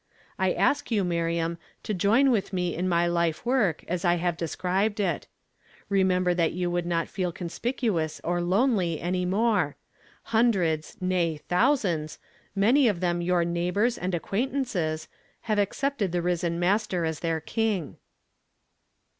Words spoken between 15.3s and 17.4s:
have accepted the lisen Master as their